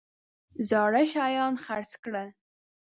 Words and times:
زاړه 0.69 1.03
شیان 1.11 1.53
خرڅ 1.63 1.91
کړل. 2.03 2.29